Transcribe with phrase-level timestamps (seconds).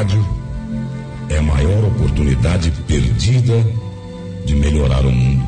[0.00, 0.24] rádio
[1.28, 3.52] é a maior oportunidade perdida
[4.46, 5.44] de melhorar o mundo.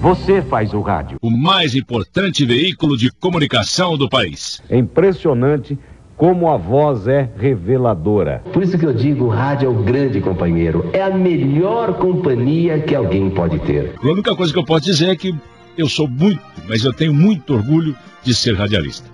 [0.00, 1.18] Você faz o rádio.
[1.20, 4.62] O mais importante veículo de comunicação do país.
[4.70, 5.78] É impressionante
[6.16, 8.42] como a voz é reveladora.
[8.54, 10.88] Por isso que eu digo, o rádio é o grande companheiro.
[10.94, 13.96] É a melhor companhia que alguém pode ter.
[14.02, 15.34] A única coisa que eu posso dizer é que
[15.76, 17.94] eu sou muito, mas eu tenho muito orgulho
[18.24, 19.08] de ser radialista.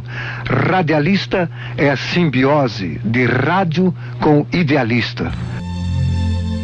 [0.46, 5.32] Radialista é a simbiose de rádio com idealista.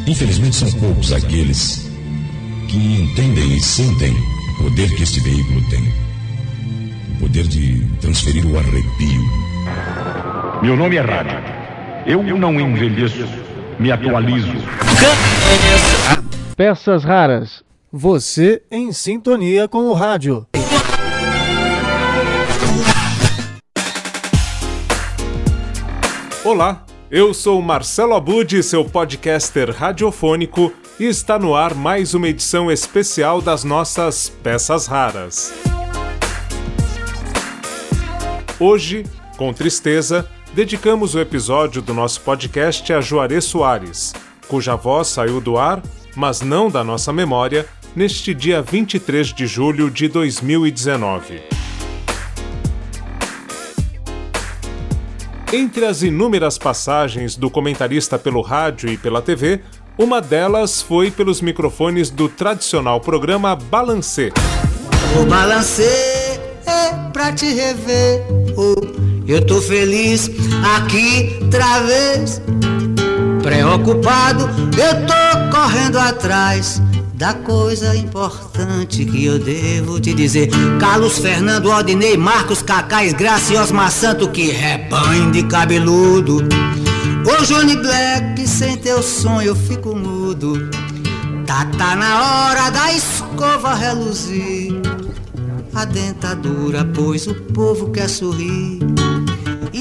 [0.07, 1.91] Infelizmente são poucos aqueles
[2.69, 5.93] que entendem e sentem o poder que este veículo tem.
[7.15, 9.45] O poder de transferir o arrepio.
[10.63, 11.39] Meu nome é Rádio.
[12.07, 13.27] Eu não envelheço,
[13.79, 14.53] me atualizo.
[16.57, 17.63] Peças raras.
[17.91, 20.47] Você em sintonia com o rádio.
[26.45, 30.71] Olá, eu sou Marcelo Abud, seu podcaster radiofônico,
[31.01, 35.55] e está no ar mais uma edição especial das nossas Peças Raras.
[38.61, 39.07] Hoje,
[39.39, 44.13] com tristeza, dedicamos o episódio do nosso podcast a Juarez Soares,
[44.47, 45.83] cuja voz saiu do ar,
[46.15, 51.54] mas não da nossa memória, neste dia 23 de julho de 2019.
[55.57, 59.61] Entre as inúmeras passagens do comentarista pelo rádio e pela TV,
[59.97, 64.33] uma delas foi pelos microfones do tradicional programa Balancê.
[65.17, 68.27] O Balancê é pra te rever.
[68.57, 68.75] Oh,
[69.29, 70.29] eu tô feliz
[70.77, 72.43] aqui outra vez.
[73.41, 76.83] Preocupado, eu tô correndo atrás
[77.15, 80.51] da coisa importante que eu devo te dizer.
[80.81, 86.39] Carlos Fernando, Aldinei, Marcos, Cacais, Graça e Osmar Santo, que rebanho de cabeludo.
[87.27, 90.69] Ô Johnny Black, sem teu som eu fico mudo.
[91.47, 94.73] Tá, tá na hora da escova reluzir.
[95.73, 98.81] A dentadura, pois o povo quer sorrir.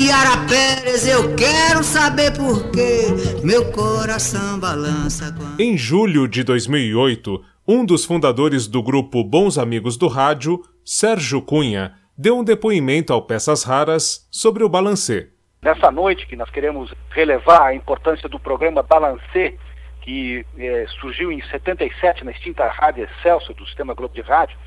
[0.06, 3.08] Yara Pérez, eu quero saber por quê.
[3.42, 5.58] Meu coração balança quando...
[5.58, 11.94] Em julho de 2008, um dos fundadores do grupo Bons Amigos do Rádio, Sérgio Cunha,
[12.18, 15.30] deu um depoimento ao Peças Raras sobre o Balancê.
[15.62, 19.58] Nessa noite que nós queremos relevar a importância do programa Balancê,
[20.02, 24.58] que eh, surgiu em 77 na extinta Rádio Excelsior do Sistema Globo de Rádio,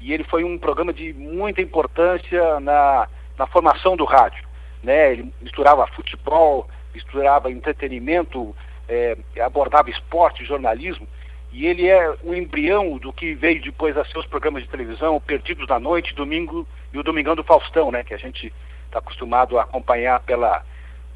[0.00, 3.06] e ele foi um programa de muita importância na,
[3.36, 4.47] na formação do rádio
[4.82, 5.12] né?
[5.12, 8.54] Ele misturava futebol, misturava entretenimento,
[8.88, 11.06] é, abordava esporte, jornalismo,
[11.52, 15.20] e ele é um embrião do que veio depois a ser os programas de televisão,
[15.20, 18.04] Perdidos da Noite, Domingo e o Domingão do Faustão, né?
[18.04, 18.52] Que a gente
[18.86, 20.62] está acostumado a acompanhar pela,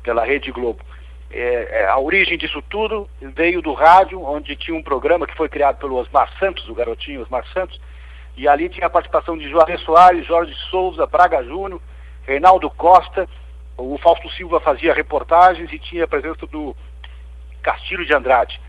[0.03, 0.83] pela Rede Globo.
[1.31, 5.79] É, a origem disso tudo veio do rádio, onde tinha um programa que foi criado
[5.79, 7.81] pelo Osmar Santos, o garotinho Osmar Santos,
[8.37, 11.81] e ali tinha a participação de Juarez Soares, Jorge Souza, Braga Júnior,
[12.27, 13.27] Reinaldo Costa,
[13.77, 16.77] o Fausto Silva fazia reportagens e tinha a presença do
[17.63, 18.61] Castilho de Andrade.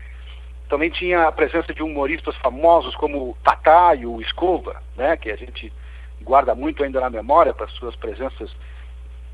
[0.68, 5.36] Também tinha a presença de humoristas famosos como Tatá e o Escova, né, que a
[5.36, 5.72] gente
[6.22, 8.50] guarda muito ainda na memória para suas presenças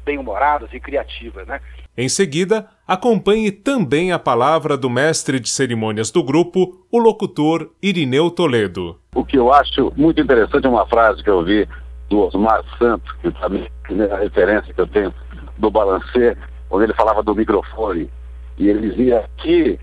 [0.04, 1.46] bem-humoradas e criativas.
[1.46, 1.60] Né?
[1.96, 8.30] Em seguida, acompanhe também a palavra do mestre de cerimônias do grupo, o locutor Irineu
[8.30, 8.98] Toledo.
[9.14, 11.68] O que eu acho muito interessante é uma frase que eu vi
[12.08, 15.14] do Osmar Santos, que também é a referência que eu tenho
[15.60, 16.36] do balancê,
[16.70, 18.10] onde ele falava do microfone.
[18.58, 19.78] E ele dizia que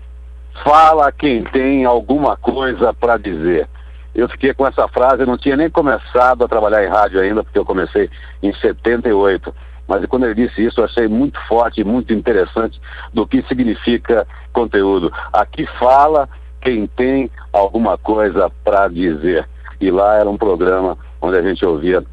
[0.64, 3.68] fala quem tem alguma coisa para dizer.
[4.14, 7.42] Eu fiquei com essa frase, eu não tinha nem começado a trabalhar em rádio ainda,
[7.42, 8.10] porque eu comecei
[8.42, 9.54] em 78.
[9.86, 12.80] Mas quando ele disse isso, eu achei muito forte e muito interessante
[13.12, 15.12] do que significa conteúdo.
[15.32, 16.28] Aqui fala
[16.60, 19.48] quem tem alguma coisa para dizer.
[19.80, 22.04] E lá era um programa onde a gente ouvia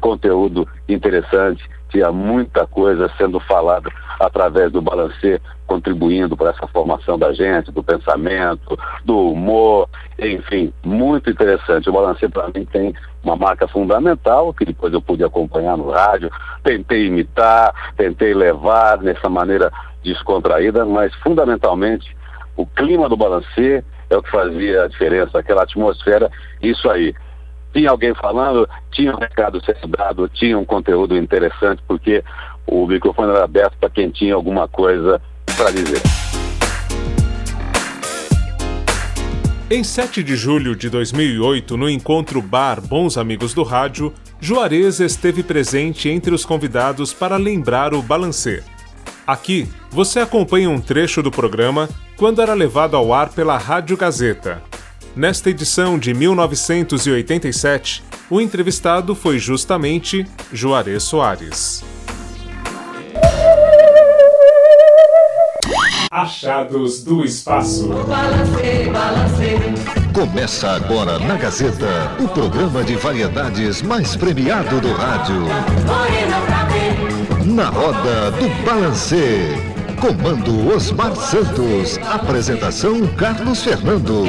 [0.00, 3.90] conteúdo interessante, tinha muita coisa sendo falada
[4.20, 9.88] através do balancê, contribuindo para essa formação da gente, do pensamento, do humor,
[10.18, 11.88] enfim, muito interessante.
[11.88, 12.94] O balancê para mim tem
[13.24, 16.30] uma marca fundamental, que depois eu pude acompanhar no rádio,
[16.62, 19.72] tentei imitar, tentei levar nessa maneira
[20.04, 22.14] descontraída, mas fundamentalmente
[22.56, 26.30] o clima do balancê é o que fazia a diferença, aquela atmosfera,
[26.62, 27.14] isso aí
[27.72, 32.22] tinha alguém falando, tinha um recado dado, tinha um conteúdo interessante, porque
[32.66, 35.20] o microfone era aberto para quem tinha alguma coisa
[35.56, 36.00] para dizer.
[39.68, 45.42] Em 7 de julho de 2008, no encontro Bar Bons Amigos do Rádio, Juarez esteve
[45.42, 48.62] presente entre os convidados para lembrar o balancê.
[49.26, 54.62] Aqui, você acompanha um trecho do programa quando era levado ao ar pela Rádio Gazeta.
[55.16, 61.82] Nesta edição de 1987, o entrevistado foi justamente Juarez Soares.
[66.10, 67.88] Achados do Espaço.
[70.12, 75.44] Começa agora na Gazeta o programa de variedades mais premiado do rádio.
[77.46, 79.48] Na roda do Balancê.
[79.98, 81.96] Comando Osmar Santos.
[82.06, 84.24] Apresentação Carlos Fernando.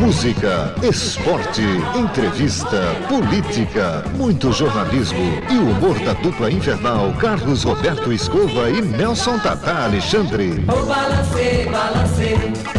[0.00, 1.60] Música, esporte,
[1.94, 5.20] entrevista, política, muito jornalismo
[5.50, 10.64] e o humor da dupla infernal Carlos Roberto Escova e Nelson Tata Alexandre.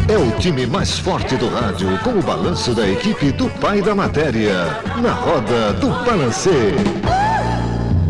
[0.09, 3.93] É o time mais forte do rádio com o balanço da equipe do pai da
[3.93, 4.81] matéria.
[4.99, 6.73] Na roda do Balancê.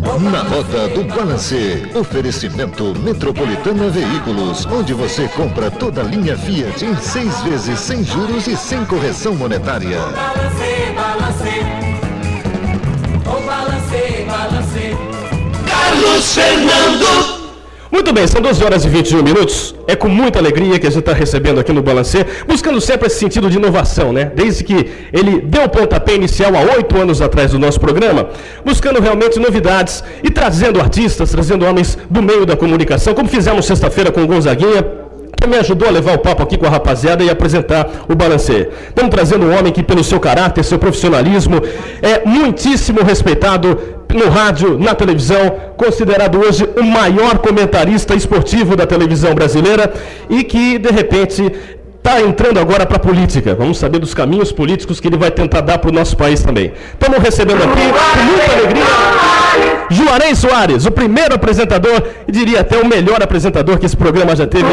[0.02, 6.96] Na roda do Balancê, oferecimento Metropolitana Veículos, onde você compra toda a linha Fiat em
[6.98, 10.00] seis vezes sem juros e sem correção monetária.
[10.00, 11.62] Balancê, balancê.
[13.28, 14.98] O balancê, balancê.
[15.70, 17.31] Carlos Fernando.
[18.02, 19.76] Muito bem, são 12 horas e 21 minutos.
[19.88, 23.20] É com muita alegria que a gente está recebendo aqui no Balancê, buscando sempre esse
[23.20, 24.32] sentido de inovação, né?
[24.34, 28.30] Desde que ele deu o pontapé inicial há oito anos atrás do nosso programa,
[28.66, 34.12] buscando realmente novidades e trazendo artistas, trazendo homens do meio da comunicação, como fizemos sexta-feira
[34.12, 34.84] com o Gonzaguinha,
[35.42, 38.70] que me ajudou a levar o papo aqui com a rapaziada e apresentar o Balancê.
[38.88, 41.56] Estamos trazendo um homem que, pelo seu caráter, seu profissionalismo,
[42.02, 43.80] é muitíssimo respeitado
[44.14, 49.92] no rádio, na televisão, considerado hoje o maior comentarista esportivo da televisão brasileira
[50.30, 51.52] e que, de repente,
[52.02, 53.54] está entrando agora para a política.
[53.54, 56.74] Vamos saber dos caminhos políticos que ele vai tentar dar para o nosso país também.
[56.94, 58.84] Estamos recebendo aqui, com muita alegria,
[59.90, 64.48] Juarez Soares, o primeiro apresentador, e diria até o melhor apresentador que esse programa já
[64.48, 64.66] teve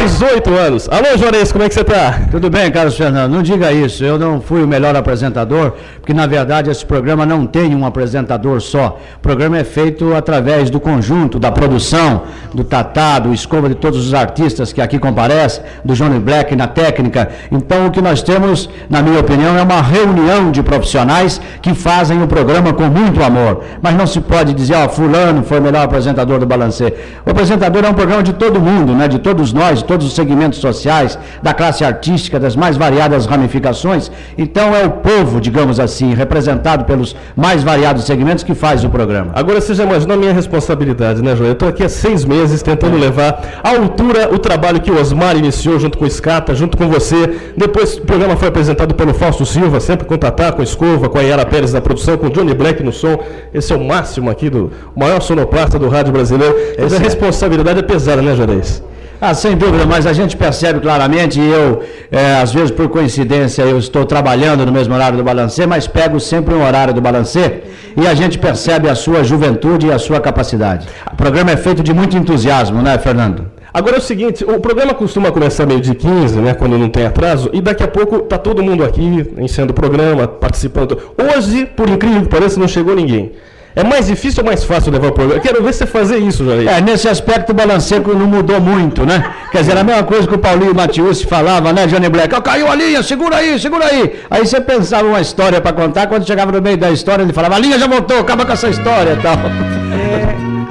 [0.00, 0.88] nesses oito anos.
[0.88, 2.20] Alô, Juarez, como é que você está?
[2.30, 3.32] Tudo bem, Carlos Fernando.
[3.32, 4.02] Não diga isso.
[4.02, 8.60] Eu não fui o melhor apresentador, porque na verdade esse programa não tem um apresentador
[8.62, 8.98] só.
[9.16, 12.22] O programa é feito através do conjunto, da produção,
[12.54, 16.66] do Tatá, do Escova, de todos os artistas que aqui comparecem, do Johnny Black na
[16.66, 17.28] técnica.
[17.52, 22.22] Então o que nós temos, na minha opinião, é uma reunião de profissionais que fazem
[22.22, 23.64] o programa com muito amor.
[23.82, 26.94] Mas não se pode dizer, ó, fulano foi o melhor apresentador do Balancê.
[27.26, 29.06] O apresentador é um programa de todo mundo, né?
[29.06, 34.08] De todos nós, todos os segmentos sociais, da classe artística, das mais variadas ramificações.
[34.38, 39.32] Então é o povo, digamos assim, representado pelos mais variados segmentos que faz o programa.
[39.34, 41.48] Agora você já imaginou a minha responsabilidade, né, João?
[41.48, 45.36] Eu estou aqui há seis meses tentando levar à altura o trabalho que o Osmar
[45.36, 47.52] iniciou junto com o Scata, junto com você.
[47.56, 51.08] Depois o programa foi apresentado pelo Fausto Silva, sempre com o Tatá, com a Escova,
[51.08, 53.18] com a Yara Pérez na produção, com o Johnny Black no som.
[53.52, 56.54] Esse é o máximo aqui do maior sonoplasta do rádio brasileiro.
[56.78, 58.88] Essa a responsabilidade é pesada, né, Juarez?
[59.22, 63.60] Ah, sem dúvida, mas a gente percebe claramente, e eu, é, às vezes por coincidência,
[63.62, 67.60] eu estou trabalhando no mesmo horário do Balancê, mas pego sempre um horário do Balancê
[67.94, 70.88] e a gente percebe a sua juventude e a sua capacidade.
[71.12, 73.44] O programa é feito de muito entusiasmo, né, Fernando?
[73.74, 77.04] Agora é o seguinte, o programa costuma começar meio de 15, né, quando não tem
[77.04, 80.96] atraso, e daqui a pouco tá todo mundo aqui, enchendo o programa, participando.
[81.18, 83.32] Hoje, por incrível que pareça, não chegou ninguém.
[83.74, 85.38] É mais difícil ou mais fácil levar o programa?
[85.38, 86.68] Eu quero ver você fazer isso, Jair.
[86.68, 89.24] É, nesse aspecto o balanceco não mudou muito, né?
[89.52, 92.34] Quer dizer, a mesma coisa que o Paulinho Matius falava, né, Johnny Black?
[92.34, 94.20] Oh, caiu a linha, segura aí, segura aí.
[94.28, 97.54] Aí você pensava uma história para contar, quando chegava no meio da história, ele falava,
[97.54, 99.36] a linha já voltou, acaba com essa história e tal.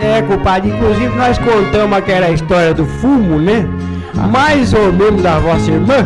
[0.02, 3.66] É, é, compadre, inclusive nós contamos aquela história do fumo, né?
[4.32, 6.06] Mais ou menos da vossa irmã.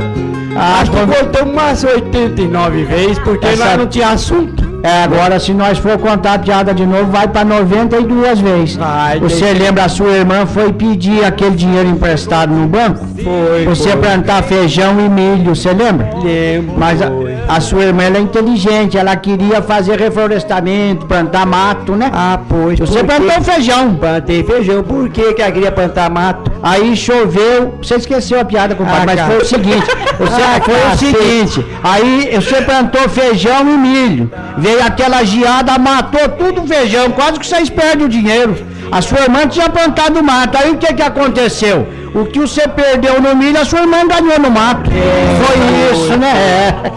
[0.56, 4.63] Ah, Acho que contamos umas 89 vezes, porque Essa- nós não tinha assunto.
[4.84, 8.76] É, agora se nós for contar a piada de novo, vai para 92 vezes.
[8.76, 13.00] Vai, Você lembra, a sua irmã foi pedir aquele dinheiro emprestado no banco?
[13.24, 14.02] Foi, Você foi.
[14.02, 16.10] plantar feijão e milho, você lembra?
[16.22, 16.76] Lembro.
[16.78, 17.08] Mas a,
[17.48, 22.12] a sua irmã ela é inteligente, ela queria fazer reflorestamento, plantar mato, né?
[22.14, 22.78] Ah, pois.
[22.78, 23.96] Você plantou feijão.
[23.96, 24.84] Plantei feijão.
[24.84, 26.52] Por que que ela queria plantar mato?
[26.66, 29.32] Aí choveu, você esqueceu a piada, compadre, Ah, mas cara.
[29.32, 29.86] foi o seguinte,
[30.18, 31.18] você, Ah, foi o cacete.
[31.18, 37.38] seguinte, aí você plantou feijão e milho, veio aquela geada, matou tudo o feijão, quase
[37.38, 38.56] que vocês perdem o dinheiro.
[38.90, 41.86] A sua irmã tinha plantado mato, aí o que que aconteceu?
[42.14, 44.90] O que você perdeu no milho, a sua irmã ganhou no mato.
[44.92, 46.34] foi isso, né?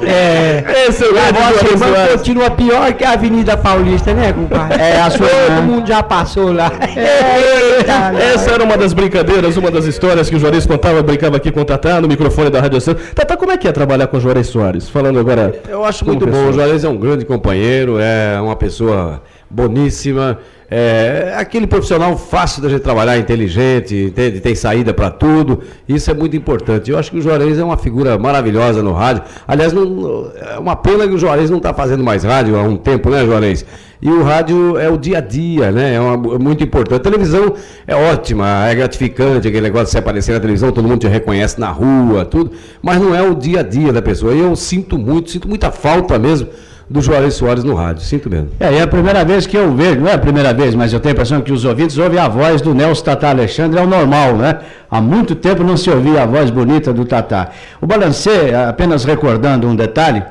[0.02, 0.88] É, é.
[0.88, 4.80] Esse é o A irmã continua pior que a Avenida Paulista, né, compadre?
[4.80, 6.70] É, a sua Todo mundo já passou lá.
[6.86, 11.50] Eita, Essa era uma das brincadeiras, uma das histórias que o Juarez contava, brincava aqui
[11.50, 13.02] com o Tatá no microfone da Rádio Santos.
[13.14, 14.88] Tatá, como é que é trabalhar com o Juarez Soares?
[14.88, 15.54] Falando agora.
[15.68, 16.32] Eu acho muito bom.
[16.32, 16.50] pessoa.
[16.50, 20.38] O Juarez é um grande companheiro, é uma pessoa boníssima.
[20.68, 24.40] É, aquele profissional fácil da gente trabalhar, inteligente, entende?
[24.40, 25.62] tem saída para tudo.
[25.88, 26.90] Isso é muito importante.
[26.90, 29.22] Eu acho que o Juarez é uma figura maravilhosa no rádio.
[29.46, 32.76] Aliás, não, é uma pena que o Juarez não está fazendo mais rádio há um
[32.76, 33.64] tempo, né, Juarez?
[34.02, 35.94] E o rádio é o dia a dia, né?
[35.94, 36.98] É, uma, é muito importante.
[37.00, 37.54] A televisão
[37.86, 41.60] é ótima, é gratificante, aquele negócio de você aparecer na televisão, todo mundo te reconhece
[41.60, 42.50] na rua, tudo,
[42.82, 44.34] mas não é o dia a dia da pessoa.
[44.34, 46.48] E eu sinto muito, sinto muita falta mesmo
[46.88, 48.50] do Juarez Soares no rádio, sinto mesmo.
[48.60, 51.00] É, é a primeira vez que eu vejo, não é a primeira vez, mas eu
[51.00, 53.86] tenho a impressão que os ouvintes ouvem a voz do Nelson Tata Alexandre, é o
[53.86, 54.60] normal, né?
[54.88, 57.50] Há muito tempo não se ouvia a voz bonita do Tata.
[57.80, 60.22] O Balancê, apenas recordando um detalhe,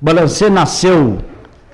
[0.00, 1.18] o Balancê nasceu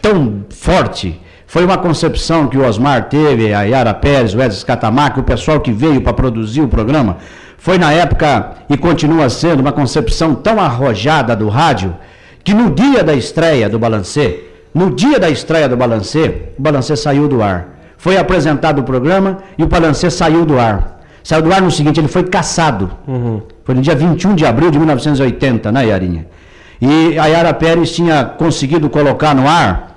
[0.00, 5.20] tão forte, foi uma concepção que o Osmar teve, a Yara Pérez, o Edson Catamarca,
[5.20, 7.16] o pessoal que veio para produzir o programa,
[7.58, 11.94] foi na época e continua sendo uma concepção tão arrojada do rádio,
[12.42, 14.44] que no dia da estreia do Balancê,
[14.74, 17.68] no dia da estreia do Balancê, o Balancê saiu do ar.
[17.98, 21.00] Foi apresentado o programa e o Balancê saiu do ar.
[21.22, 22.90] Saiu do ar no seguinte, ele foi caçado.
[23.06, 23.42] Uhum.
[23.64, 26.26] Foi no dia 21 de abril de 1980, né, Yarinha?
[26.80, 29.89] E a Yara Pérez tinha conseguido colocar no ar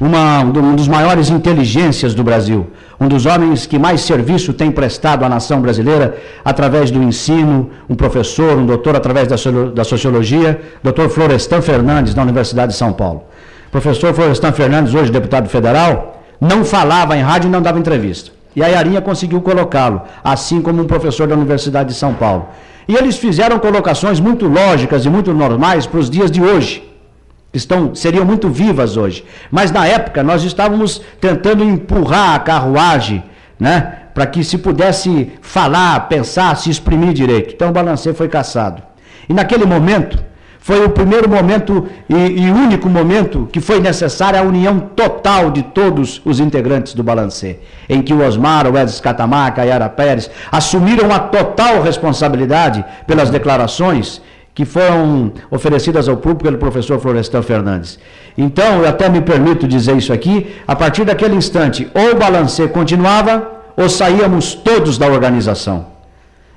[0.00, 2.66] uma, um dos maiores inteligências do Brasil,
[2.98, 7.94] um dos homens que mais serviço tem prestado à nação brasileira através do ensino, um
[7.94, 9.36] professor, um doutor através da,
[9.74, 13.24] da sociologia, doutor Florestan Fernandes, da Universidade de São Paulo.
[13.70, 18.32] Professor Florestan Fernandes, hoje deputado federal, não falava em rádio e não dava entrevista.
[18.56, 22.48] E a Yarinha conseguiu colocá-lo, assim como um professor da Universidade de São Paulo.
[22.88, 26.89] E eles fizeram colocações muito lógicas e muito normais para os dias de hoje
[27.52, 29.24] estão seriam muito vivas hoje.
[29.50, 33.22] Mas na época nós estávamos tentando empurrar a carruagem,
[33.58, 37.54] né, para que se pudesse falar, pensar, se exprimir direito.
[37.54, 38.82] Então o balancê foi caçado.
[39.28, 40.18] E naquele momento
[40.58, 45.62] foi o primeiro momento e, e único momento que foi necessária a união total de
[45.62, 50.30] todos os integrantes do balancê, em que o Osmar, o Edson Catamarca, a Yara Pérez
[50.52, 54.20] assumiram a total responsabilidade pelas declarações
[54.54, 57.98] que foram oferecidas ao público pelo professor Florestan Fernandes.
[58.36, 62.68] Então, eu até me permito dizer isso aqui, a partir daquele instante, ou o balancê
[62.68, 65.86] continuava, ou saíamos todos da organização.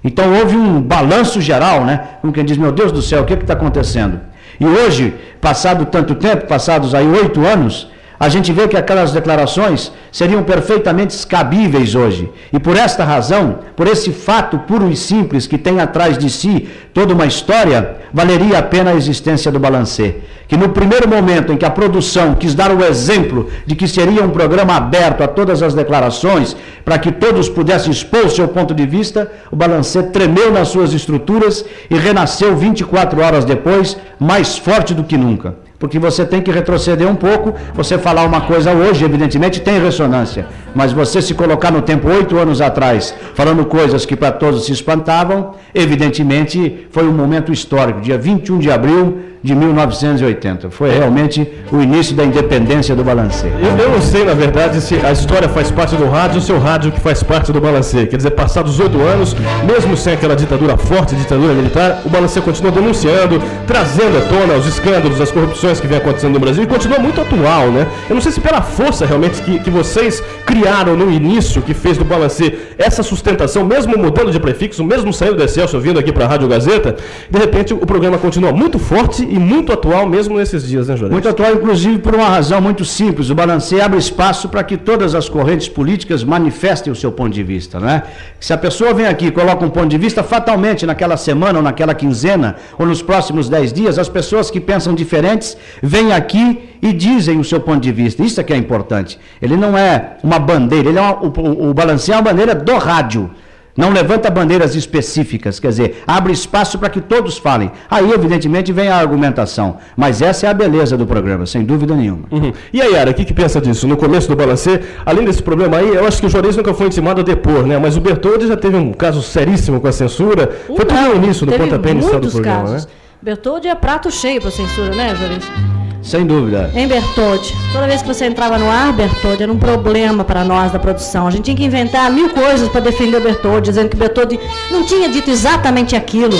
[0.03, 2.03] Então houve um balanço geral, né?
[2.19, 4.19] Como quem diz, meu Deus do céu, o que está acontecendo?
[4.59, 7.89] E hoje, passado tanto tempo, passados aí oito anos,
[8.23, 12.31] a gente vê que aquelas declarações seriam perfeitamente cabíveis hoje.
[12.53, 16.69] E por esta razão, por esse fato puro e simples que tem atrás de si
[16.93, 20.19] toda uma história, valeria a pena a existência do balancê.
[20.47, 24.23] Que no primeiro momento em que a produção quis dar o exemplo de que seria
[24.23, 28.73] um programa aberto a todas as declarações, para que todos pudessem expor o seu ponto
[28.73, 34.93] de vista, o balancê tremeu nas suas estruturas e renasceu 24 horas depois, mais forte
[34.93, 37.53] do que nunca porque você tem que retroceder um pouco.
[37.73, 42.37] Você falar uma coisa hoje, evidentemente, tem ressonância, mas você se colocar no tempo oito
[42.37, 48.17] anos atrás, falando coisas que para todos se espantavam, evidentemente foi um momento histórico, dia
[48.17, 50.69] 21 de abril de 1980.
[50.71, 53.47] Foi realmente o início da independência do Balancê.
[53.47, 56.51] Eu, eu, não sei, na verdade, se a história faz parte do rádio ou se
[56.51, 58.05] é o rádio que faz parte do Balancê.
[58.05, 62.71] Quer dizer, passados oito anos, mesmo sem aquela ditadura forte, ditadura militar, o Balancê continua
[62.71, 66.99] denunciando, trazendo à tona os escândalos, as corrupções que vem acontecendo no Brasil e continua
[66.99, 67.85] muito atual, né?
[68.09, 70.62] Eu não sei se pela força realmente que, que vocês criaram
[70.95, 75.43] no início, que fez do Balancê essa sustentação, mesmo mudando de prefixo, mesmo saindo do
[75.43, 76.95] Excelsior, vindo aqui para a Rádio Gazeta,
[77.29, 81.11] de repente o programa continua muito forte e muito atual mesmo nesses dias, né, Jorge?
[81.11, 83.29] Muito atual, inclusive, por uma razão muito simples.
[83.29, 87.43] O balanceio abre espaço para que todas as correntes políticas manifestem o seu ponto de
[87.43, 88.03] vista, né?
[88.39, 91.63] Se a pessoa vem aqui e coloca um ponto de vista, fatalmente naquela semana ou
[91.63, 96.91] naquela quinzena ou nos próximos dez dias, as pessoas que pensam diferentes vêm aqui e
[96.91, 98.21] dizem o seu ponto de vista.
[98.21, 99.17] Isso é que é importante.
[99.41, 102.75] Ele não é uma bandeira, ele é uma, o, o balanceio é uma bandeira do
[102.75, 103.31] rádio.
[103.75, 107.71] Não levanta bandeiras específicas, quer dizer, abre espaço para que todos falem.
[107.89, 109.77] Aí, evidentemente, vem a argumentação.
[109.97, 112.25] Mas essa é a beleza do programa, sem dúvida nenhuma.
[112.29, 112.53] Uhum.
[112.71, 113.87] E aí, Yara, o que, que pensa disso?
[113.87, 116.85] No começo do balancê, além desse problema aí, eu acho que o Juarez nunca foi
[116.85, 117.79] intimado a depor, né?
[117.79, 120.51] Mas o Bertoldi já teve um caso seríssimo com a censura.
[120.67, 122.85] Foi tudo no início, no pontapé inicial do programa, casos.
[122.85, 122.91] né?
[123.23, 125.82] Bertoldi é prato cheio para censura, né, Juarez?
[126.03, 126.69] Sem dúvida.
[126.75, 127.55] Em Bertoldi.
[127.71, 131.27] Toda vez que você entrava no ar, Bertoldi, era um problema para nós da produção.
[131.27, 134.39] A gente tinha que inventar mil coisas para defender o Bertoldi, dizendo que o Bertoldi
[134.69, 136.37] não tinha dito exatamente aquilo.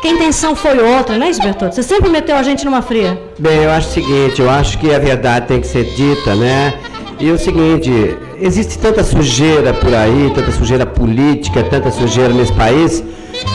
[0.00, 1.74] Que a intenção foi outra, não é isso, Bertoldi?
[1.74, 3.20] Você sempre meteu a gente numa fria.
[3.38, 6.74] Bem, eu acho o seguinte, eu acho que a verdade tem que ser dita, né?
[7.20, 13.04] E o seguinte, existe tanta sujeira por aí, tanta sujeira política, tanta sujeira nesse país,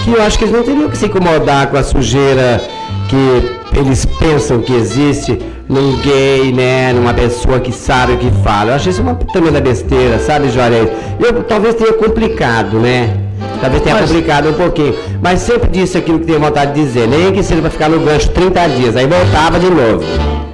[0.03, 2.61] que eu acho que eles não teriam que se incomodar com a sujeira
[3.09, 5.37] que eles pensam que existe
[5.69, 6.93] num gay, né?
[6.93, 8.71] Numa pessoa que sabe o que fala.
[8.71, 10.89] Eu achei isso uma tremenda besteira, sabe, Juarez?
[11.19, 13.15] Eu talvez tenha complicado, né?
[13.61, 14.09] Talvez tenha Mas...
[14.09, 14.95] complicado um pouquinho.
[15.21, 17.99] Mas sempre disse aquilo que tenho vontade de dizer, nem que seja para ficar no
[17.99, 20.03] gancho 30 dias, aí voltava de novo.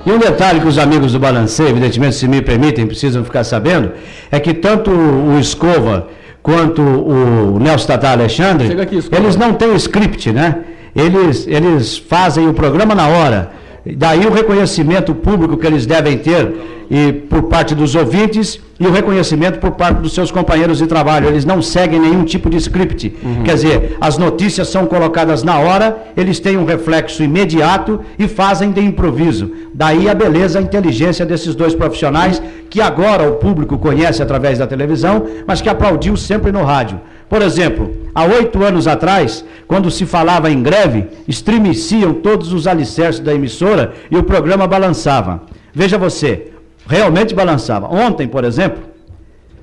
[0.06, 3.92] E um detalhe que os amigos do Balancê, evidentemente, se me permitem, precisam ficar sabendo,
[4.30, 6.08] é que tanto o Escova
[6.42, 10.58] quanto o Nelson Tata Alexandre, aqui, eles não têm o script, né?
[10.96, 13.54] Eles, eles fazem o programa na hora.
[13.86, 18.92] Daí o reconhecimento público que eles devem ter e por parte dos ouvintes e o
[18.92, 21.28] reconhecimento por parte dos seus companheiros de trabalho.
[21.28, 23.16] Eles não seguem nenhum tipo de script.
[23.24, 23.44] Uhum.
[23.44, 28.72] Quer dizer, as notícias são colocadas na hora, eles têm um reflexo imediato e fazem
[28.72, 29.52] de improviso.
[29.74, 34.66] Daí a beleza, a inteligência desses dois profissionais que agora o público conhece através da
[34.66, 37.00] televisão, mas que aplaudiu sempre no rádio.
[37.30, 43.20] Por exemplo, há oito anos atrás, quando se falava em greve, estremeciam todos os alicerces
[43.20, 45.44] da emissora e o programa balançava.
[45.74, 46.53] Veja você,
[46.88, 47.88] realmente balançava.
[47.88, 48.84] Ontem, por exemplo,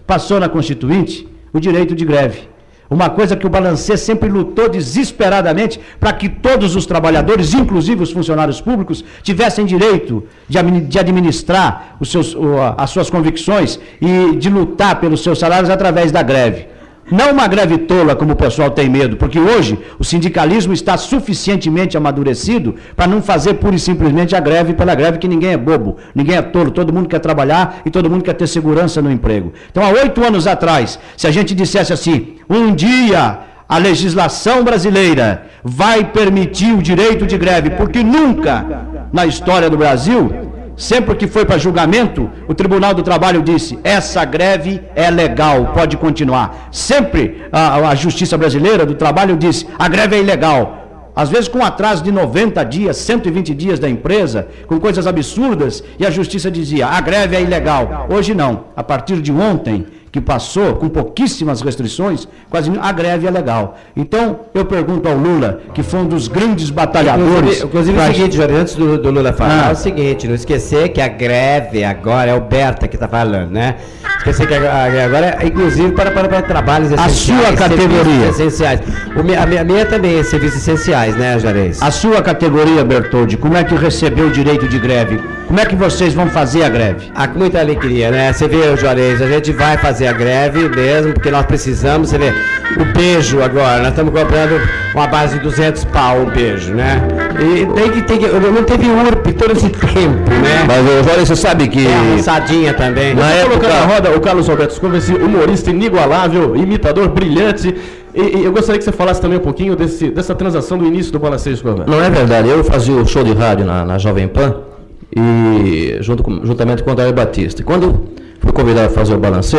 [0.06, 2.48] passou na Constituinte o direito de greve.
[2.88, 8.10] Uma coisa que o Balancê sempre lutou desesperadamente para que todos os trabalhadores, inclusive os
[8.10, 12.36] funcionários públicos, tivessem direito de administrar seus,
[12.76, 16.66] as suas convicções e de lutar pelos seus salários através da greve.
[17.10, 21.96] Não uma greve tola, como o pessoal tem medo, porque hoje o sindicalismo está suficientemente
[21.96, 25.96] amadurecido para não fazer pura e simplesmente a greve pela greve, que ninguém é bobo,
[26.14, 29.52] ninguém é tolo, todo mundo quer trabalhar e todo mundo quer ter segurança no emprego.
[29.70, 35.46] Então, há oito anos atrás, se a gente dissesse assim, um dia a legislação brasileira
[35.62, 38.66] vai permitir o direito de greve, porque nunca
[39.12, 44.24] na história do Brasil Sempre que foi para julgamento, o Tribunal do Trabalho disse: essa
[44.24, 46.68] greve é legal, pode continuar.
[46.70, 50.80] Sempre a, a Justiça Brasileira do Trabalho disse: a greve é ilegal.
[51.14, 56.06] Às vezes com atraso de 90 dias, 120 dias da empresa, com coisas absurdas, e
[56.06, 58.06] a justiça dizia: a greve é ilegal.
[58.08, 58.64] Hoje não.
[58.76, 63.78] A partir de ontem, que passou com pouquíssimas restrições, quase a greve é legal.
[63.96, 67.62] Então, eu pergunto ao Lula, que foi um dos grandes batalhadores.
[67.62, 68.10] Inclusive, pra...
[68.10, 69.68] o seguinte, Jorge, antes do, do Lula falar, ah.
[69.70, 73.50] é o seguinte: não esquecer que a greve agora é o Berta que está falando,
[73.50, 73.76] né?
[74.18, 77.46] Esquecer que a, greve agora é, inclusive, para, para, para trabalhos essenciais.
[77.46, 78.28] A sua categoria.
[78.28, 78.80] Essenciais.
[79.14, 81.80] O, a, minha, a minha também é serviços essenciais, né, Jarez?
[81.80, 85.20] A sua categoria, Bertoldi, como é que recebeu o direito de greve?
[85.50, 87.10] Como é que vocês vão fazer a greve?
[87.12, 88.32] Ah, com muita alegria, né?
[88.32, 92.32] Você vê, Juarez, a gente vai fazer a greve mesmo, porque nós precisamos, você vê,
[92.80, 94.60] o beijo agora, nós estamos comprando
[94.94, 97.02] uma base de 200 pau o beijo, né?
[97.40, 100.64] E tem que, tem que, não teve URP todo esse tempo, né?
[100.68, 101.84] Mas, Jorge, você sabe que...
[101.84, 103.12] É, amassadinha também.
[103.12, 103.58] Na época...
[103.58, 107.74] colocar na roda o Carlos Alberto Escova, esse humorista inigualável, imitador brilhante,
[108.14, 111.10] e, e, eu gostaria que você falasse também um pouquinho desse, dessa transação do início
[111.10, 111.86] do Balanceio Escova.
[111.88, 114.69] Não é verdade, eu fazia o show de rádio na, na Jovem Pan,
[115.14, 117.62] e junto com, juntamente com o Dario Batista.
[117.62, 118.08] Quando
[118.40, 119.58] fui convidado a fazer o balancê,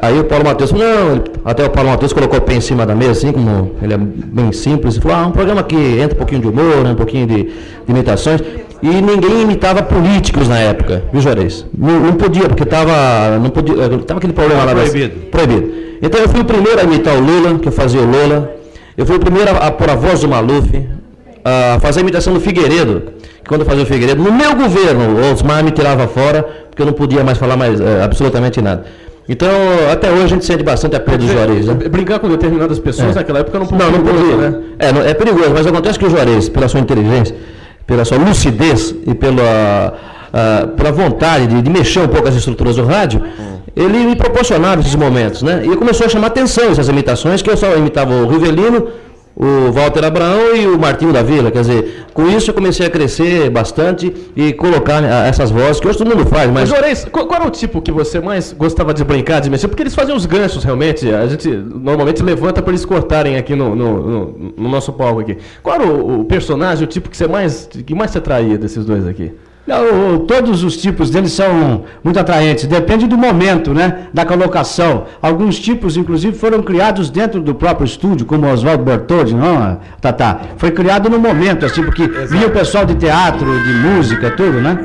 [0.00, 2.94] aí o Paulo Matheus, não, até o Paulo Matheus colocou o pé em cima da
[2.94, 6.18] mesa, assim, como ele é bem simples, e falou, ah, um programa que entra um
[6.18, 7.52] pouquinho de humor, né, um pouquinho de, de
[7.88, 8.42] imitações,
[8.82, 11.64] e ninguém imitava políticos na época, viu, Juarez?
[11.76, 13.74] Não, não podia, porque estava não podia,
[14.06, 14.74] tava aquele problema lá.
[14.74, 15.16] Proibido.
[15.30, 15.72] proibido.
[16.02, 18.54] Então eu fui o primeiro a imitar o Lula, que eu fazia o Lula,
[18.96, 20.70] eu fui o primeiro a, a pôr a voz do Maluf,
[21.44, 23.04] a fazer a imitação do Figueiredo,
[23.46, 26.86] quando eu fazia o Figueiredo, no meu governo, o Osmar me tirava fora, porque eu
[26.86, 28.84] não podia mais falar mais é, absolutamente nada.
[29.28, 29.50] Então,
[29.90, 31.66] até hoje a gente sente bastante a pé do Juarez.
[31.66, 31.74] Né?
[31.74, 33.14] Brincar com determinadas pessoas é.
[33.18, 33.86] naquela época não podia.
[33.86, 34.36] Não, não podia.
[34.36, 34.62] Né?
[34.78, 37.34] É, não, é perigoso, mas acontece que o Juarez, pela sua inteligência,
[37.86, 39.94] pela sua lucidez e pela,
[40.32, 43.20] uh, pela vontade de, de, mexer um pouco as estruturas do rádio,
[43.74, 45.62] ele me proporcionava esses momentos, né?
[45.64, 48.88] E começou a chamar atenção essas imitações, que eu só imitava o Rivelino,
[49.36, 51.50] o Walter Abraão e o Martinho da Vila.
[51.50, 55.86] Quer dizer, com isso eu comecei a crescer bastante e colocar né, essas vozes que
[55.86, 56.50] hoje todo mundo faz.
[56.50, 59.68] Mas, mas qual, qual era o tipo que você mais gostava de brincar, de mexer?
[59.68, 61.12] Porque eles faziam os ganchos realmente.
[61.12, 65.36] A gente normalmente levanta para eles cortarem aqui no, no, no, no, nosso palco aqui.
[65.62, 68.86] Qual era o, o, personagem, o tipo que você mais que mais se atraía desses
[68.86, 69.32] dois aqui?
[70.28, 75.06] Todos os tipos deles são muito atraentes, depende do momento, né, da colocação.
[75.20, 80.38] Alguns tipos, inclusive, foram criados dentro do próprio estúdio, como Oswaldo Bertoldi, não, Tata?
[80.56, 82.28] Foi criado no momento, assim, porque Exato.
[82.28, 84.78] vinha o pessoal de teatro, de música, tudo, né?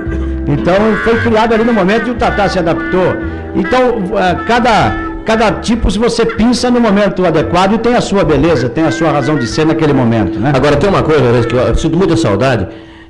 [0.48, 3.15] Então, foi criado ali no momento e o Tata se adaptou.
[3.54, 8.24] Então, eh, cada cada tipo, se você pinça no momento adequado e tem a sua
[8.24, 10.52] beleza, tem a sua razão de ser naquele momento, né?
[10.56, 12.67] Agora, tem uma coisa, que eu sinto muita saudade,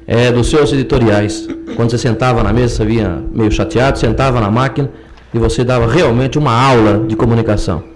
[0.07, 1.47] é, dos seus editoriais.
[1.75, 4.89] Quando você sentava na mesa, você vinha meio chateado, sentava na máquina
[5.33, 7.91] e você dava realmente uma aula de comunicação.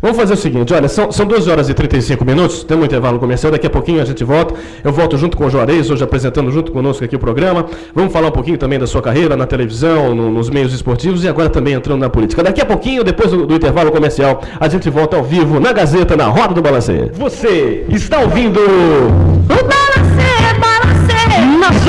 [0.00, 3.18] Vamos fazer o seguinte, olha, são, são 12 horas e 35 minutos, tem um intervalo
[3.18, 4.54] comercial, daqui a pouquinho a gente volta.
[4.84, 7.66] Eu volto junto com o Juarez, hoje apresentando junto conosco aqui o programa.
[7.92, 11.28] Vamos falar um pouquinho também da sua carreira na televisão, no, nos meios esportivos e
[11.28, 12.44] agora também entrando na política.
[12.44, 16.16] Daqui a pouquinho, depois do, do intervalo comercial, a gente volta ao vivo na Gazeta,
[16.16, 17.10] na Roda do Balancê.
[17.14, 18.60] Você está ouvindo...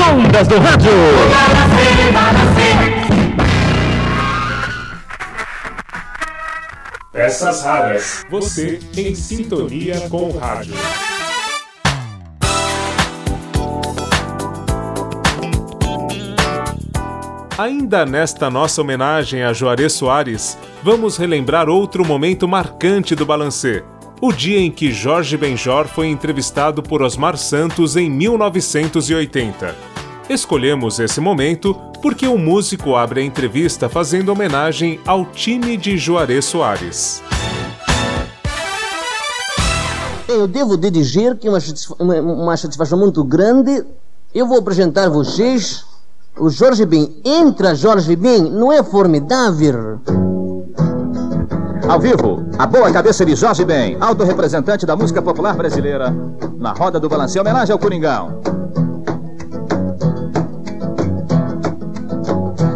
[0.00, 0.90] ondas do rádio.
[7.12, 8.24] Peças raras.
[8.30, 10.74] Você em sintonia com o rádio.
[17.58, 23.84] Ainda nesta nossa homenagem a Juarez Soares, vamos relembrar outro momento marcante do Balancê.
[24.22, 29.74] O dia em que Jorge Benjor foi entrevistado por Osmar Santos em 1980.
[30.28, 36.44] Escolhemos esse momento porque o músico abre a entrevista fazendo homenagem ao time de Juarez
[36.44, 37.22] Soares.
[40.28, 41.58] Eu devo dizer que é uma,
[41.98, 43.86] uma, uma satisfação muito grande.
[44.34, 45.82] Eu vou apresentar vocês
[46.38, 47.22] o Jorge Ben.
[47.24, 49.98] Entra, Jorge Ben, não é formidável?
[51.90, 56.14] Ao vivo, a boa cabeça de Jorge Ben, alto representante da música popular brasileira,
[56.56, 58.40] na roda do balancê, homenagem ao Coringão.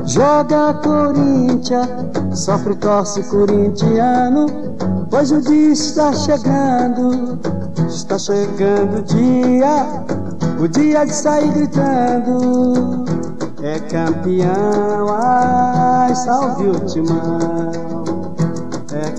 [0.05, 1.89] Joga Corinthians,
[2.35, 4.47] sofre torce corintiano,
[5.09, 7.39] pois o dia está chegando,
[7.87, 9.87] está chegando o dia,
[10.59, 13.05] o dia de sair gritando.
[13.63, 17.84] É campeão, ai, salve o timão.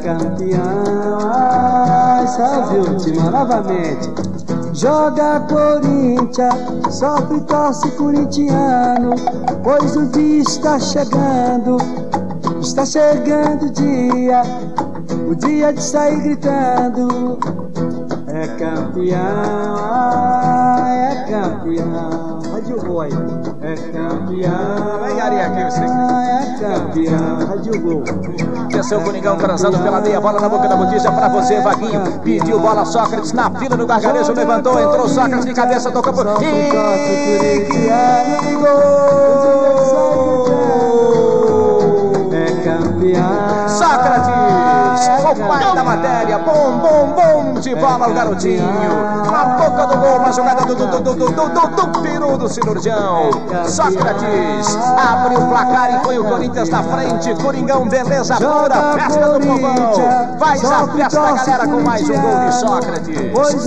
[0.06, 3.32] Campeão, ai, salve timão.
[3.32, 4.12] Novamente.
[4.72, 6.54] Joga Corinthians,
[6.92, 9.16] sofre torce corintiano,
[9.64, 11.78] pois o dia está chegando,
[12.62, 14.44] está chegando o dia,
[15.28, 17.40] o dia de sair gritando.
[18.28, 20.75] É campeão, ai,
[21.06, 22.42] é campeão.
[22.52, 23.10] Rádio Boy.
[23.62, 25.04] É campeão.
[25.04, 25.82] Vem, Ari, aqui, você.
[25.82, 27.48] É campeão.
[27.48, 28.04] Rádio Gol.
[28.70, 32.20] Desceu o Coringão transando pela meia bola na boca da botija pra você, Vaguinho.
[32.22, 36.26] Pediu bola Sócrates na fila do gargarejo, levantou, entrou Sócrates de cabeça, tocou por.
[36.42, 39.35] E É
[45.26, 46.38] O pai da matéria.
[46.38, 48.64] Bom, bom, bom de bola o garotinho.
[49.32, 52.48] Na boca do gol, uma jogada do, do, do, do, do, do, do, peru do
[52.48, 53.32] cirurgião.
[53.66, 57.34] Sócrates abre o placar e põe o Corinthians na frente.
[57.42, 60.38] Coringão, beleza pura, festa do povão.
[60.40, 63.18] Faz a festa, galera, com mais um gol de Sócrates.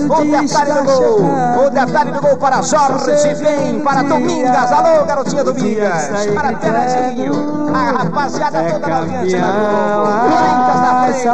[0.09, 1.65] O detalhe do gol.
[1.65, 4.71] O detalhe do gol para Jorge vem para Domingas.
[4.71, 6.09] Alô, garotinha Domingas.
[6.33, 7.58] Para Terezinho.
[7.73, 9.39] A rapaziada toda na audiência.
[9.41, 11.27] Corinthians na frente.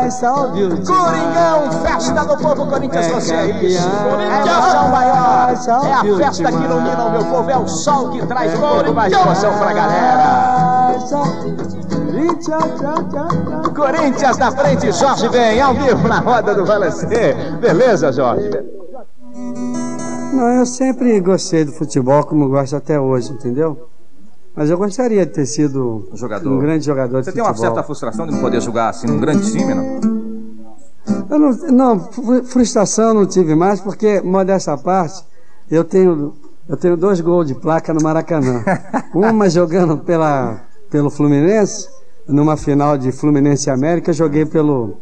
[0.00, 1.04] Ai, salve o timão.
[1.04, 3.50] Coringão, festa do povo Corinthians, É você é.
[3.50, 5.54] É emoção maior.
[5.84, 8.60] É a o festa que ilumina o meu povo, é o sol que traz um
[8.60, 10.94] pouco mais emoção pra galera.
[12.12, 13.70] E.
[13.74, 17.34] Corinthians na frente, Jorge vem ao vivo na roda do Balancê.
[17.60, 18.79] Beleza, Jorge?
[20.32, 23.88] Não, eu sempre gostei do futebol como gosto até hoje, entendeu?
[24.54, 26.50] Mas eu gostaria de ter sido Jogador.
[26.50, 27.74] um grande jogador Você de tem uma futebol.
[27.74, 30.00] certa frustração de não poder jogar assim num grande time, não?
[31.30, 35.24] Eu não, não, fru- frustração não tive mais, porque, modesta parte,
[35.70, 36.34] eu tenho,
[36.68, 38.64] eu tenho dois gols de placa no Maracanã.
[39.14, 41.88] Uma jogando pela, pelo Fluminense,
[42.28, 44.98] numa final de Fluminense e América, eu joguei pelo,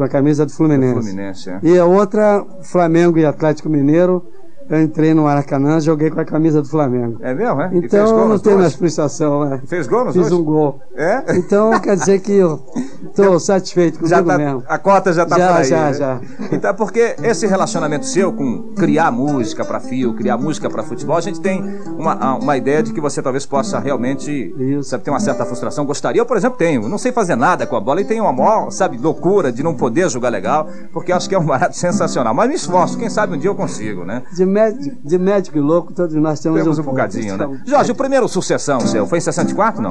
[0.00, 0.94] com a camisa do Fluminense.
[0.94, 1.60] Fluminense, é.
[1.62, 4.24] E a outra, Flamengo e Atlético Mineiro,
[4.70, 7.18] eu entrei no Maracanã, joguei com a camisa do Flamengo.
[7.20, 7.66] É mesmo, é?
[7.68, 9.60] E fez Então gol não tenho mais frustração, né?
[9.66, 10.40] Fez gol nos Fiz dois?
[10.40, 10.80] um gol.
[10.96, 11.36] É?
[11.36, 12.60] Então quer dizer que eu
[13.08, 14.62] estou satisfeito comigo Já tá, mesmo.
[14.68, 15.64] a cota já tá Já, por aí.
[15.64, 15.92] já, né?
[15.94, 16.20] já.
[16.52, 21.20] Então, porque esse relacionamento seu com criar música pra fio, criar música pra futebol, a
[21.20, 21.62] gente tem
[21.98, 25.84] uma, uma ideia de que você talvez possa realmente, sabe, ter uma certa frustração.
[25.84, 26.88] Gostaria, eu, por exemplo, tenho.
[26.88, 29.74] Não sei fazer nada com a bola e tenho uma maior, sabe, loucura de não
[29.74, 32.32] poder jogar legal, porque acho que é um barato sensacional.
[32.34, 34.22] Mas me esforço, quem sabe um dia eu consigo, né?
[34.32, 37.60] De médico, de médico e louco, todos nós temos, Temos um, um bocadinho, né?
[37.66, 39.90] Jorge, o primeiro sucessão seu foi em 64, não?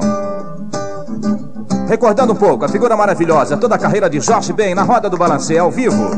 [1.88, 5.16] Recordando um pouco, a figura maravilhosa, toda a carreira de Jorge Ben na roda do
[5.16, 6.10] balancê ao vivo.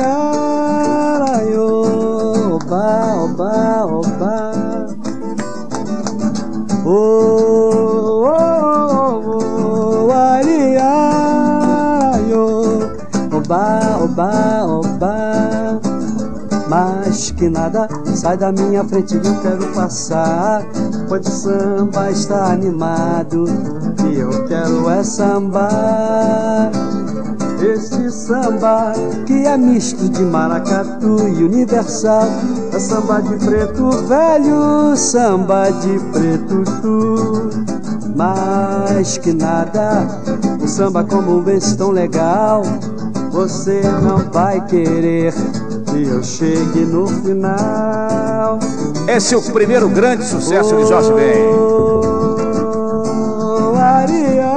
[0.00, 3.79] Ariara, yo, oba, oba,
[17.20, 20.64] Que nada sai da minha frente, eu quero passar.
[21.06, 23.44] Pois o samba está animado
[24.10, 26.70] e eu quero é sambar.
[27.60, 28.94] Este samba
[29.26, 32.26] que é misto de maracatu e universal
[32.72, 37.50] É samba de preto velho, samba de preto tu
[38.16, 40.06] Mais que nada,
[40.58, 42.62] um samba como esse tão legal
[43.30, 45.34] Você não vai querer
[45.96, 48.58] eu chegue no final
[49.08, 51.48] Esse é o primeiro grande sucesso de Jorge Ben.
[52.72, 54.56] Oh, Ariana,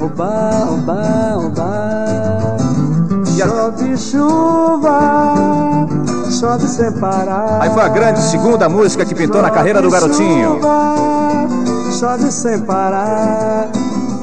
[0.00, 1.92] oba, oba, oba.
[3.42, 5.88] Chove chuva,
[6.30, 7.58] chove sem parar.
[7.60, 10.60] Aí foi a grande segunda música que pintou na carreira do garotinho.
[11.98, 13.68] Chove sem parar.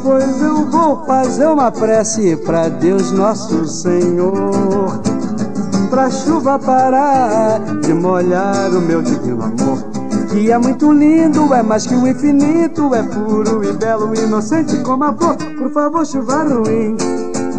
[0.02, 5.02] Pois eu vou fazer uma prece pra Deus nosso Senhor.
[5.90, 9.84] Pra chuva parar de molhar o meu divino amor.
[10.30, 15.04] Que é muito lindo, é mais que o infinito, é puro e belo, inocente como
[15.04, 15.36] a flor.
[15.58, 16.96] Por favor, chuva ruim,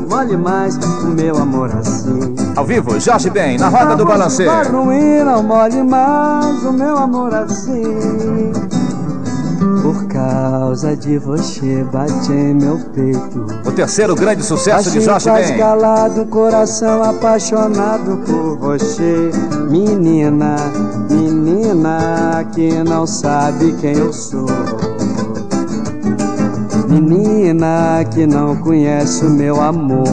[0.09, 2.37] molhe mais o meu amor assim.
[2.55, 4.45] Ao vivo, Jorge Ben, na roda do balancê.
[4.45, 7.83] Chuva ruim, não molhe mais o meu amor assim.
[9.83, 13.47] Por causa de você bate em meu peito.
[13.65, 15.59] O terceiro grande sucesso de Assim Jorge faz Ben.
[15.59, 19.31] calado, coração apaixonado por você,
[19.71, 20.57] menina,
[21.09, 24.47] menina que não sabe quem eu sou.
[26.89, 30.05] Menina que não conhece o meu amor.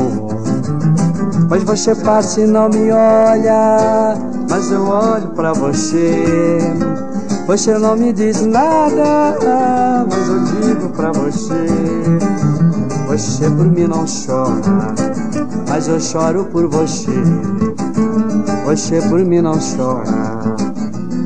[1.49, 4.15] Pois você passa e não me olha,
[4.49, 6.59] mas eu olho pra você.
[7.47, 9.33] Você não me diz nada,
[10.05, 11.65] mas eu digo pra você.
[13.07, 14.93] Você por mim não chora,
[15.65, 17.13] mas eu choro por você.
[18.65, 20.11] Você por mim não chora,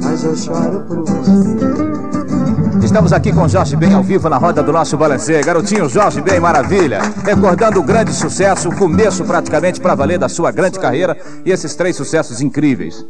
[0.03, 2.85] mas eu choro por você.
[2.85, 5.41] Estamos aqui com Jorge Ben ao vivo na roda do nosso balancê.
[5.41, 7.01] Garotinho Jorge Ben, maravilha.
[7.25, 11.73] Recordando o grande sucesso, o começo praticamente para valer da sua grande carreira e esses
[11.73, 13.03] três sucessos incríveis.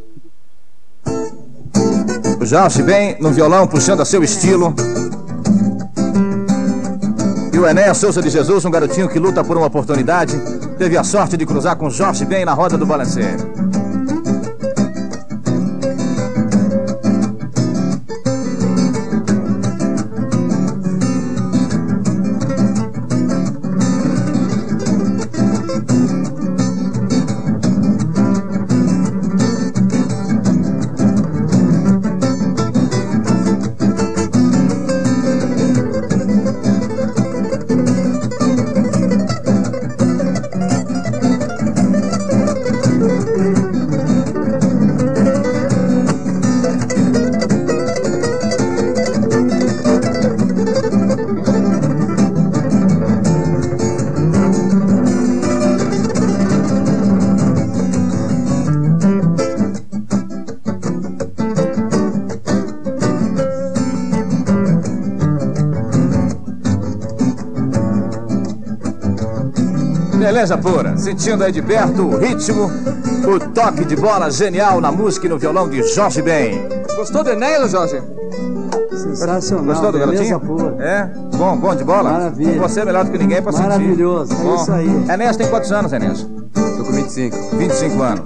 [2.42, 4.74] O Jorge Ben no violão, puxando a seu estilo.
[7.52, 10.36] E o Enéas Souza de Jesus, um garotinho que luta por uma oportunidade,
[10.76, 13.36] teve a sorte de cruzar com Jorge Ben na roda do balancê.
[70.42, 75.26] Beleza pura, sentindo aí de perto o ritmo, o toque de bola genial na música
[75.26, 76.66] e no violão de Jorge Ben.
[76.96, 78.02] Gostou do Enéas, Jorge?
[78.90, 79.64] Sensacional.
[79.66, 80.40] Gostou do garotinho?
[80.40, 80.74] pura.
[80.80, 81.08] É?
[81.36, 82.10] Bom, bom de bola?
[82.10, 82.60] Maravilha.
[82.60, 83.68] Você é melhor do que ninguém pra sentir.
[83.68, 84.54] Maravilhoso, é Bom.
[84.56, 85.04] isso aí.
[85.14, 86.26] Enéas tem quantos anos, Enéas?
[86.76, 87.36] Tô com 25.
[87.56, 88.22] 25 anos.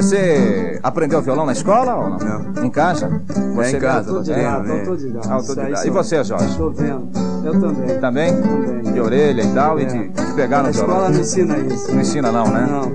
[0.00, 2.18] Você- aprendeu violão na escola ou não?
[2.18, 2.64] Não.
[2.64, 3.22] Em casa?
[3.54, 5.32] Você em casa, Autodidata, É, autodidata.
[5.32, 5.86] autodidata.
[5.86, 6.46] E você, Jorge?
[6.46, 7.08] Estou vendo.
[7.44, 7.98] Eu também.
[8.00, 8.92] Também?
[8.92, 10.90] De orelha e tal, e de, de pegar no A violão.
[10.94, 11.92] escola não ensina isso.
[11.92, 12.66] Não ensina não, né?
[12.70, 12.92] Não.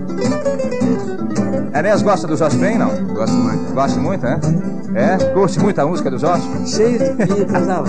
[1.80, 2.90] Enéas gosta do Jorge Ben, não?
[3.14, 3.74] Gosto muito.
[3.74, 4.40] Gosta muito, é?
[4.96, 5.18] É?
[5.34, 6.48] Curte muito a música do Jorge?
[6.68, 7.06] Cheio de
[7.66, 7.84] lá.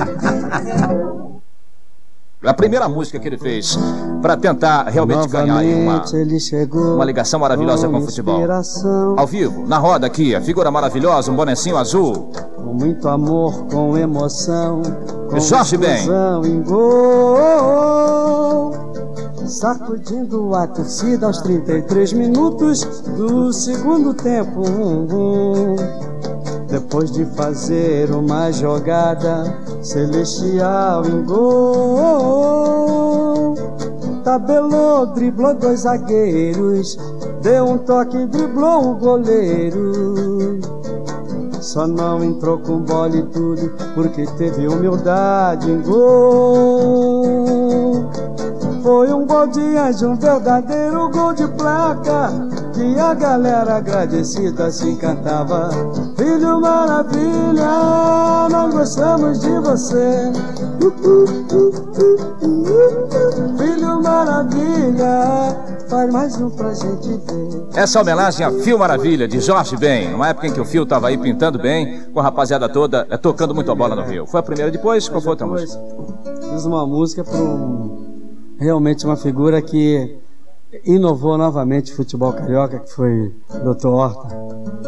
[2.44, 3.76] A primeira música que ele fez
[4.22, 6.94] para tentar realmente ganhar aí uma, Novamente ele chegou.
[6.94, 8.40] uma ligação maravilhosa com o futebol.
[9.16, 12.30] Ao vivo, na roda aqui, a figura maravilhosa, um bonecinho azul.
[12.54, 14.82] Com muito amor, com emoção.
[15.28, 16.06] Com Jorge Ben.
[16.44, 18.37] em gol.
[19.48, 22.84] Sacudindo a torcida aos 33 minutos
[23.16, 24.62] do segundo tempo.
[26.68, 32.58] Depois de fazer uma jogada celestial em gol.
[34.22, 36.98] Tabelou, driblou dois zagueiros.
[37.40, 40.60] Deu um toque, driblou o goleiro.
[41.58, 47.57] Só não entrou com bola e tudo porque teve humildade em gol.
[48.88, 52.30] Foi um gol de anjo, um verdadeiro gol de placa.
[52.72, 55.68] que a galera agradecida se encantava.
[56.16, 60.32] Filho maravilha, nós gostamos de você.
[63.58, 65.54] Filho maravilha,
[65.86, 67.68] faz mais um pra gente ver.
[67.74, 71.08] Essa homenagem a Fio Maravilha, de Jorge Ben, numa época em que o Fio estava
[71.08, 74.26] aí pintando bem, com a rapaziada toda, é, tocando muito a bola no Rio.
[74.26, 75.10] Foi a primeira depois?
[75.10, 75.78] Qual foi a outra música?
[76.50, 77.97] Fiz uma música para um,
[78.58, 80.18] realmente uma figura que
[80.84, 83.86] inovou novamente o futebol carioca, que foi o Dr.
[83.88, 84.36] Horta.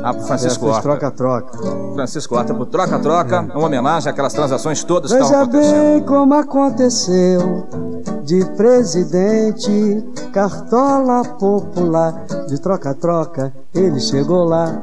[0.03, 0.83] Ah, pro Francisco É, Horta.
[0.83, 1.59] Troca-troca.
[1.95, 5.81] Francisco Horta, pro troca-troca, uma homenagem àquelas transações todas que Veja estavam acontecendo.
[5.83, 7.67] bem como aconteceu
[8.25, 14.83] de presidente, cartola popular, de troca-troca, ele chegou lá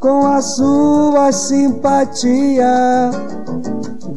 [0.00, 2.66] com a sua simpatia,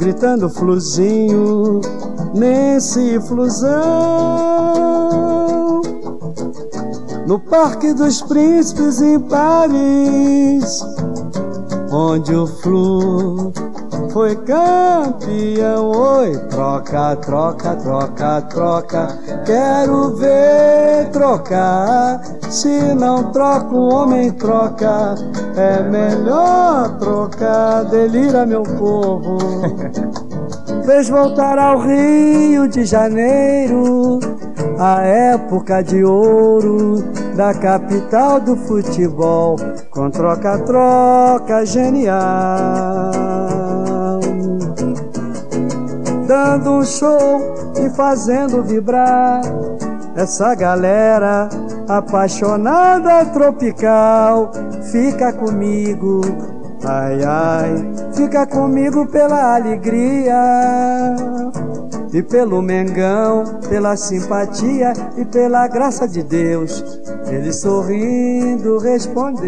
[0.04, 1.80] gritando fluzinho,
[2.34, 3.72] nesse flusão.
[7.26, 10.86] No Parque dos Príncipes em Paris,
[11.89, 13.54] onde o Flu
[14.13, 15.89] foi campeão.
[15.89, 19.08] Oi, troca, troca, troca, troca.
[19.43, 22.21] Quero ver trocar.
[22.47, 25.15] Se não troca, o homem troca.
[25.58, 27.86] É melhor trocar.
[27.86, 29.39] Delira, meu povo.
[30.86, 34.19] Fez voltar ao Rio de Janeiro.
[34.78, 37.04] A época de ouro
[37.36, 39.56] da capital do futebol,
[39.89, 43.12] com troca-troca genial.
[46.28, 47.42] Dando um show
[47.84, 49.42] e fazendo vibrar
[50.16, 51.50] essa galera
[51.88, 54.52] apaixonada tropical.
[54.92, 56.22] Fica comigo,
[56.84, 60.36] ai ai, fica comigo pela alegria.
[62.14, 69.44] E pelo Mengão, pela simpatia e pela graça de Deus, ele sorrindo respondeu.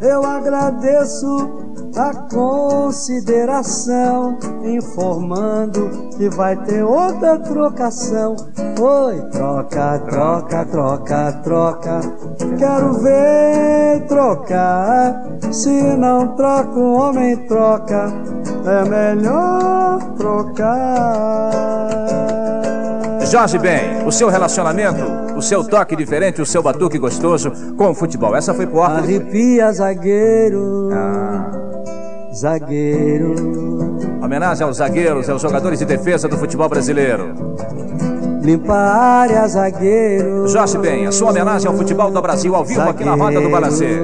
[0.00, 1.61] Eu agradeço
[1.96, 8.34] a consideração, informando que vai ter outra trocação.
[8.80, 12.00] Oi, troca, troca, troca, troca.
[12.58, 15.22] Quero ver trocar.
[15.50, 18.10] Se não troca, o homem troca.
[18.64, 21.50] É melhor trocar.
[23.30, 25.02] Jorge Ben, o seu relacionamento,
[25.36, 28.36] o seu toque diferente, o seu batuque gostoso com o futebol.
[28.36, 28.98] Essa foi pro Horta.
[28.98, 30.90] Arrepia, zagueiro.
[32.34, 33.34] Zagueiro.
[34.22, 37.34] Homenagem aos zagueiros, aos jogadores de defesa do futebol brasileiro.
[38.42, 40.48] Limpa a área, zagueiro.
[40.48, 43.50] Jorge Ben, a sua homenagem ao futebol do Brasil ao vivo aqui na roda do
[43.50, 44.00] Balancê.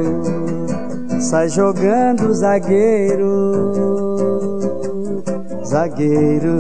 [1.21, 3.63] Sai jogando, zagueiro.
[5.65, 6.57] Zagueiro.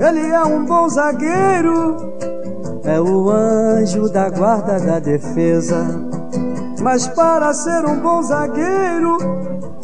[0.00, 1.96] Ele é um bom zagueiro.
[2.84, 5.86] É o anjo da guarda da defesa.
[6.80, 9.18] Mas para ser um bom zagueiro,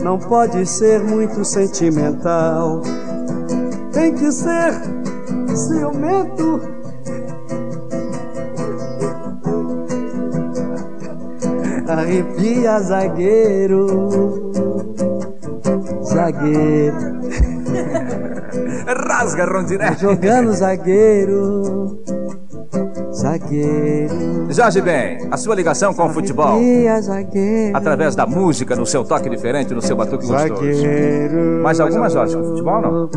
[0.07, 2.81] não pode ser muito sentimental.
[3.93, 4.73] Tem que ser
[5.53, 6.61] ciumento.
[11.89, 14.53] Arrepia, zagueiro.
[16.05, 16.97] Zagueiro.
[19.09, 19.97] Rasga, Rondiné.
[19.99, 22.06] Jogando zagueiro.
[23.27, 24.53] Zagueiro.
[24.53, 26.59] Jorge Ben, a sua ligação com o futebol.
[26.59, 27.77] Arrepia, zagueiro.
[27.77, 30.55] Através da música, no seu toque diferente, no seu batuque gostoso.
[30.55, 31.61] Zagueiro.
[31.61, 33.11] Mais alguma, Jorge, com futebol não?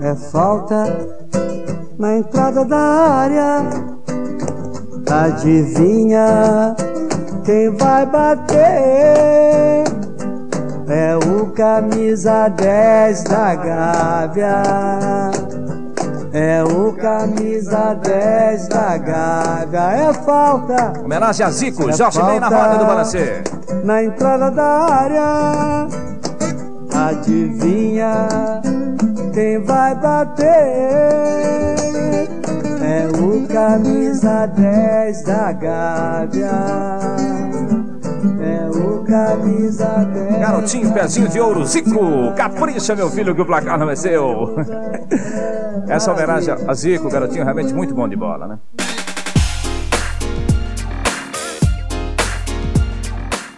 [0.00, 1.07] É falta
[2.58, 3.62] entrada da área.
[5.10, 6.74] Adivinha
[7.44, 9.84] quem vai bater?
[10.88, 14.62] É o camisa 10 da Gávea.
[16.32, 20.10] É o camisa 10 da Gávea.
[20.10, 20.92] É falta.
[21.04, 23.42] Homenagem a Zico, É Jorge Ben na roda do Balancê.
[23.84, 25.88] Na entrada da área.
[26.94, 28.28] Adivinha
[29.32, 31.87] quem vai bater?
[33.52, 36.50] Camisa 10 da Gávea.
[38.40, 40.38] É o camisa 10.
[40.38, 42.32] Garotinho, pezinho de ouro, Zico.
[42.36, 44.54] Capricha, meu filho, que o placar não é seu.
[45.88, 48.58] Essa homenagem a Zico, garotinho realmente muito bom de bola, né?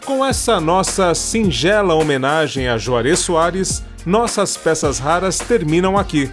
[0.07, 6.31] Com essa nossa singela homenagem a Juarez Soares, nossas peças raras terminam aqui.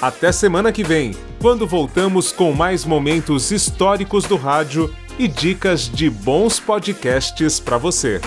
[0.00, 6.10] Até semana que vem, quando voltamos com mais momentos históricos do rádio e dicas de
[6.10, 8.20] bons podcasts para você.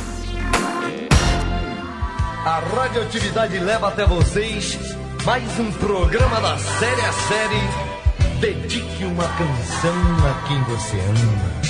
[2.46, 4.78] A radioatividade leva até vocês
[5.26, 7.92] mais um programa da série a série.
[8.40, 9.94] Dedique uma canção
[10.26, 11.62] a quem você ama.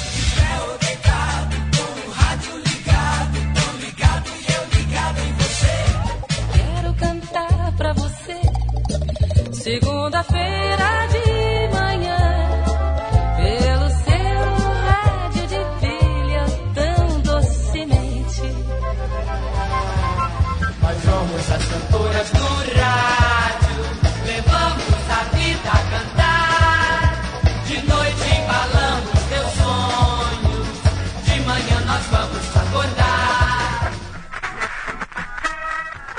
[6.54, 8.40] Quero cantar pra você.
[9.52, 11.31] Segunda-feira de